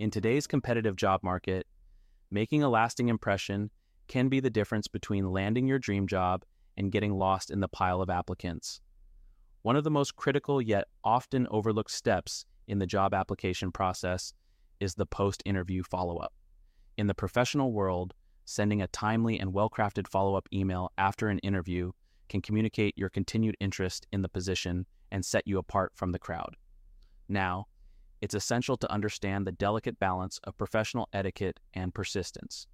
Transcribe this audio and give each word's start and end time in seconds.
In 0.00 0.10
today's 0.10 0.46
competitive 0.46 0.96
job 0.96 1.22
market, 1.22 1.66
making 2.30 2.62
a 2.62 2.70
lasting 2.70 3.10
impression 3.10 3.70
can 4.08 4.30
be 4.30 4.40
the 4.40 4.48
difference 4.48 4.88
between 4.88 5.30
landing 5.30 5.66
your 5.66 5.78
dream 5.78 6.06
job 6.06 6.42
and 6.78 6.90
getting 6.90 7.18
lost 7.18 7.50
in 7.50 7.60
the 7.60 7.68
pile 7.68 8.00
of 8.00 8.08
applicants. 8.08 8.80
One 9.60 9.76
of 9.76 9.84
the 9.84 9.90
most 9.90 10.16
critical 10.16 10.62
yet 10.62 10.86
often 11.04 11.46
overlooked 11.50 11.90
steps 11.90 12.46
in 12.66 12.78
the 12.78 12.86
job 12.86 13.12
application 13.12 13.72
process 13.72 14.32
is 14.80 14.94
the 14.94 15.04
post 15.04 15.42
interview 15.44 15.82
follow 15.82 16.16
up. 16.16 16.32
In 16.96 17.06
the 17.06 17.12
professional 17.12 17.70
world, 17.70 18.14
sending 18.46 18.80
a 18.80 18.88
timely 18.88 19.38
and 19.38 19.52
well 19.52 19.68
crafted 19.68 20.08
follow 20.08 20.34
up 20.34 20.48
email 20.50 20.92
after 20.96 21.28
an 21.28 21.40
interview 21.40 21.92
can 22.30 22.40
communicate 22.40 22.96
your 22.96 23.10
continued 23.10 23.58
interest 23.60 24.06
in 24.10 24.22
the 24.22 24.30
position 24.30 24.86
and 25.12 25.26
set 25.26 25.46
you 25.46 25.58
apart 25.58 25.92
from 25.94 26.12
the 26.12 26.18
crowd. 26.18 26.56
Now, 27.28 27.66
it's 28.20 28.34
essential 28.34 28.76
to 28.76 28.92
understand 28.92 29.46
the 29.46 29.52
delicate 29.52 29.98
balance 29.98 30.38
of 30.44 30.58
professional 30.58 31.08
etiquette 31.12 31.58
and 31.74 31.94
persistence. 31.94 32.66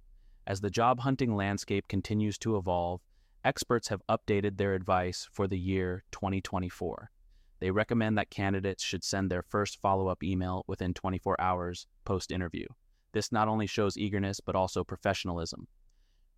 As 0.45 0.61
the 0.61 0.69
job 0.69 0.99
hunting 0.99 1.35
landscape 1.35 1.87
continues 1.87 2.37
to 2.39 2.57
evolve, 2.57 3.01
experts 3.43 3.87
have 3.87 4.01
updated 4.09 4.57
their 4.57 4.73
advice 4.73 5.27
for 5.31 5.47
the 5.47 5.59
year 5.59 6.03
2024. 6.11 7.11
They 7.59 7.71
recommend 7.71 8.17
that 8.17 8.29
candidates 8.29 8.83
should 8.83 9.03
send 9.03 9.31
their 9.31 9.41
first 9.41 9.81
follow 9.81 10.07
up 10.07 10.23
email 10.23 10.63
within 10.67 10.93
24 10.93 11.39
hours 11.41 11.87
post 12.05 12.31
interview. 12.31 12.67
This 13.13 13.31
not 13.31 13.47
only 13.47 13.67
shows 13.67 13.97
eagerness, 13.97 14.39
but 14.39 14.55
also 14.55 14.83
professionalism. 14.83 15.67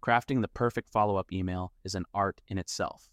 Crafting 0.01 0.41
the 0.41 0.47
perfect 0.47 0.89
follow 0.89 1.17
up 1.17 1.33
email 1.33 1.73
is 1.83 1.95
an 1.95 2.05
art 2.13 2.39
in 2.47 2.57
itself. 2.57 3.09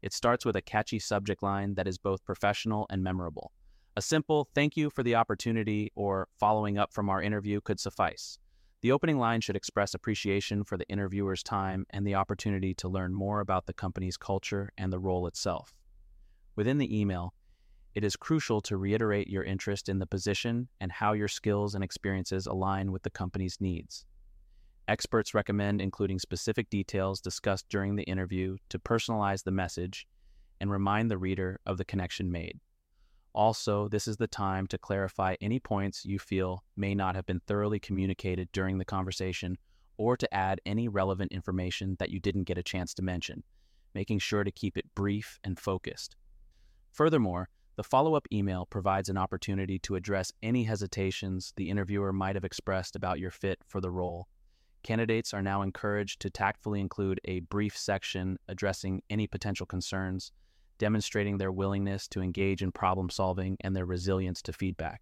It 0.00 0.12
starts 0.12 0.44
with 0.44 0.56
a 0.56 0.62
catchy 0.62 0.98
subject 0.98 1.42
line 1.42 1.74
that 1.74 1.88
is 1.88 1.98
both 1.98 2.24
professional 2.24 2.86
and 2.88 3.02
memorable. 3.02 3.52
A 3.96 4.02
simple 4.02 4.48
thank 4.56 4.76
you 4.76 4.90
for 4.90 5.04
the 5.04 5.14
opportunity 5.14 5.92
or 5.94 6.26
following 6.40 6.78
up 6.78 6.92
from 6.92 7.08
our 7.08 7.22
interview 7.22 7.60
could 7.60 7.78
suffice. 7.78 8.38
The 8.82 8.90
opening 8.90 9.18
line 9.18 9.40
should 9.40 9.54
express 9.54 9.94
appreciation 9.94 10.64
for 10.64 10.76
the 10.76 10.88
interviewer's 10.88 11.44
time 11.44 11.86
and 11.90 12.04
the 12.04 12.16
opportunity 12.16 12.74
to 12.74 12.88
learn 12.88 13.14
more 13.14 13.38
about 13.38 13.66
the 13.66 13.72
company's 13.72 14.16
culture 14.16 14.72
and 14.76 14.92
the 14.92 14.98
role 14.98 15.28
itself. 15.28 15.76
Within 16.56 16.78
the 16.78 17.00
email, 17.00 17.34
it 17.94 18.02
is 18.02 18.16
crucial 18.16 18.60
to 18.62 18.76
reiterate 18.76 19.28
your 19.28 19.44
interest 19.44 19.88
in 19.88 20.00
the 20.00 20.06
position 20.06 20.66
and 20.80 20.90
how 20.90 21.12
your 21.12 21.28
skills 21.28 21.76
and 21.76 21.84
experiences 21.84 22.46
align 22.48 22.90
with 22.90 23.04
the 23.04 23.10
company's 23.10 23.60
needs. 23.60 24.04
Experts 24.88 25.34
recommend 25.34 25.80
including 25.80 26.18
specific 26.18 26.68
details 26.68 27.20
discussed 27.20 27.66
during 27.68 27.94
the 27.94 28.02
interview 28.02 28.56
to 28.70 28.78
personalize 28.80 29.44
the 29.44 29.52
message 29.52 30.08
and 30.60 30.68
remind 30.68 31.12
the 31.12 31.16
reader 31.16 31.60
of 31.64 31.78
the 31.78 31.84
connection 31.84 32.32
made. 32.32 32.58
Also, 33.34 33.88
this 33.88 34.06
is 34.06 34.16
the 34.16 34.28
time 34.28 34.66
to 34.68 34.78
clarify 34.78 35.34
any 35.40 35.58
points 35.58 36.04
you 36.04 36.20
feel 36.20 36.64
may 36.76 36.94
not 36.94 37.16
have 37.16 37.26
been 37.26 37.40
thoroughly 37.40 37.80
communicated 37.80 38.48
during 38.52 38.78
the 38.78 38.84
conversation 38.84 39.58
or 39.96 40.16
to 40.16 40.32
add 40.32 40.60
any 40.64 40.88
relevant 40.88 41.32
information 41.32 41.96
that 41.98 42.10
you 42.10 42.20
didn't 42.20 42.44
get 42.44 42.58
a 42.58 42.62
chance 42.62 42.94
to 42.94 43.02
mention, 43.02 43.42
making 43.92 44.20
sure 44.20 44.44
to 44.44 44.52
keep 44.52 44.78
it 44.78 44.94
brief 44.94 45.40
and 45.42 45.58
focused. 45.58 46.16
Furthermore, 46.92 47.48
the 47.76 47.82
follow 47.82 48.14
up 48.14 48.28
email 48.32 48.66
provides 48.66 49.08
an 49.08 49.18
opportunity 49.18 49.80
to 49.80 49.96
address 49.96 50.32
any 50.40 50.62
hesitations 50.62 51.52
the 51.56 51.70
interviewer 51.70 52.12
might 52.12 52.36
have 52.36 52.44
expressed 52.44 52.94
about 52.94 53.18
your 53.18 53.32
fit 53.32 53.58
for 53.66 53.80
the 53.80 53.90
role. 53.90 54.28
Candidates 54.84 55.34
are 55.34 55.42
now 55.42 55.62
encouraged 55.62 56.20
to 56.20 56.30
tactfully 56.30 56.78
include 56.78 57.20
a 57.24 57.40
brief 57.40 57.76
section 57.76 58.38
addressing 58.46 59.02
any 59.10 59.26
potential 59.26 59.66
concerns 59.66 60.30
demonstrating 60.84 61.38
their 61.38 61.50
willingness 61.50 62.06
to 62.06 62.20
engage 62.20 62.62
in 62.62 62.70
problem 62.70 63.08
solving 63.08 63.56
and 63.62 63.74
their 63.74 63.86
resilience 63.86 64.42
to 64.42 64.52
feedback. 64.52 65.00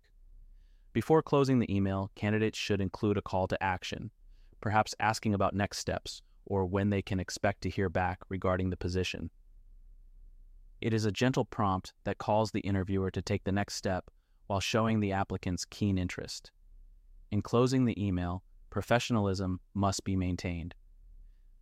Before 0.93 1.25
closing 1.25 1.59
the 1.59 1.75
email, 1.75 2.13
candidates 2.15 2.57
should 2.57 2.81
include 2.81 3.19
a 3.19 3.21
call 3.21 3.49
to 3.49 3.61
action, 3.61 4.13
perhaps 4.61 4.95
asking 5.01 5.35
about 5.35 5.57
next 5.57 5.79
steps 5.79 6.23
or 6.47 6.67
when 6.67 6.91
they 6.91 7.03
can 7.03 7.19
expect 7.19 7.63
to 7.63 7.69
hear 7.69 7.89
back 7.89 8.21
regarding 8.29 8.71
the 8.71 8.77
position. 8.77 9.29
It 10.81 10.95
is 10.95 11.05
a 11.05 11.11
gentle 11.11 11.45
prompt 11.45 11.95
that 12.05 12.19
calls 12.19 12.53
the 12.53 12.61
interviewer 12.61 13.11
to 13.11 13.21
take 13.21 13.43
the 13.43 13.51
next 13.51 13.75
step 13.75 14.09
while 14.47 14.61
showing 14.61 15.01
the 15.01 15.11
applicant's 15.11 15.65
keen 15.65 15.99
interest. 15.99 16.53
In 17.33 17.43
closing 17.43 17.87
the 17.87 18.01
email, 18.01 18.45
professionalism 18.71 19.59
must 19.75 20.05
be 20.05 20.15
maintained. 20.15 20.77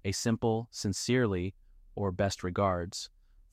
A 0.05 0.13
simple, 0.13 0.69
sincerely, 0.71 1.55
or 1.95 2.13
best 2.13 2.45
regards 2.45 3.09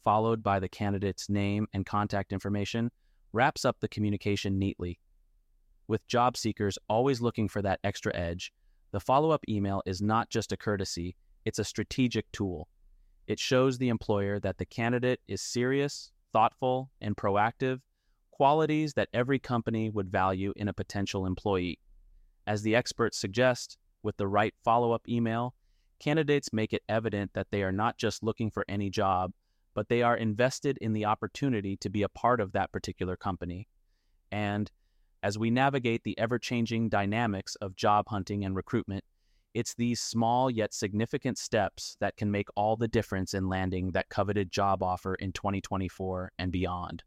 followed 0.07 0.41
by 0.41 0.57
the 0.57 0.69
candidate's 0.69 1.27
name 1.27 1.67
and 1.73 1.85
contact 1.85 2.31
information, 2.31 2.89
wraps 3.33 3.65
up 3.65 3.75
the 3.81 3.89
communication 3.89 4.57
neatly. 4.57 4.97
With 5.89 6.07
job 6.07 6.37
seekers 6.37 6.77
always 6.87 7.19
looking 7.19 7.49
for 7.49 7.61
that 7.61 7.81
extra 7.83 8.15
edge, 8.15 8.53
the 8.93 9.01
follow 9.01 9.31
up 9.31 9.43
email 9.49 9.83
is 9.85 10.01
not 10.01 10.29
just 10.29 10.53
a 10.53 10.55
courtesy, 10.55 11.17
it's 11.43 11.59
a 11.59 11.65
strategic 11.65 12.31
tool. 12.31 12.69
It 13.27 13.37
shows 13.37 13.77
the 13.77 13.89
employer 13.89 14.39
that 14.39 14.59
the 14.59 14.65
candidate 14.65 15.19
is 15.27 15.41
serious, 15.41 16.13
thoughtful, 16.31 16.89
and 17.01 17.17
proactive, 17.17 17.81
qualities 18.31 18.93
that 18.93 19.09
every 19.11 19.39
company 19.39 19.89
would 19.89 20.09
value 20.09 20.53
in 20.55 20.69
a 20.69 20.73
potential 20.73 21.25
employee. 21.25 21.79
As 22.47 22.61
the 22.61 22.77
experts 22.77 23.17
suggest, 23.17 23.77
with 24.03 24.15
the 24.15 24.27
right 24.29 24.53
follow 24.63 24.93
up 24.93 25.01
email, 25.09 25.53
candidates 25.99 26.53
make 26.53 26.71
it 26.71 26.83
evident 26.87 27.31
that 27.33 27.47
they 27.51 27.61
are 27.61 27.73
not 27.73 27.97
just 27.97 28.23
looking 28.23 28.49
for 28.49 28.63
any 28.69 28.89
job, 28.89 29.33
but 29.77 29.89
they 29.89 30.01
are 30.01 30.17
invested 30.17 30.75
in 30.81 30.93
the 30.93 31.05
opportunity 31.05 31.77
to 31.77 31.87
be 31.87 32.01
a 32.01 32.09
part 32.09 32.41
of 32.41 32.51
that 32.51 32.71
particular 32.71 33.15
company. 33.15 33.67
And 34.31 34.71
as 35.21 35.37
we 35.37 35.51
navigate 35.51 36.03
the 36.03 36.17
ever 36.17 36.39
changing 36.39 36.89
dynamics 36.89 37.53
of 37.61 37.75
job 37.75 38.05
hunting 38.07 38.43
and 38.43 38.55
recruitment, 38.55 39.03
it's 39.53 39.75
these 39.75 40.01
small 40.01 40.49
yet 40.49 40.73
significant 40.73 41.37
steps 41.37 41.95
that 41.99 42.17
can 42.17 42.31
make 42.31 42.47
all 42.55 42.75
the 42.75 42.87
difference 42.87 43.35
in 43.35 43.49
landing 43.49 43.91
that 43.91 44.09
coveted 44.09 44.51
job 44.51 44.81
offer 44.81 45.13
in 45.13 45.31
2024 45.31 46.31
and 46.39 46.51
beyond. 46.51 47.03